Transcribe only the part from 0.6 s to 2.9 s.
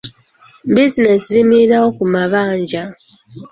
Bizinensi ziyimirirawo ku mabanja.